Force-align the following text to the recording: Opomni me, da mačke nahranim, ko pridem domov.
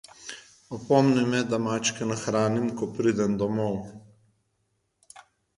Opomni 0.77 1.25
me, 1.33 1.41
da 1.51 1.59
mačke 1.67 2.07
nahranim, 2.13 2.65
ko 2.79 2.89
pridem 2.97 3.39
domov. 3.45 3.79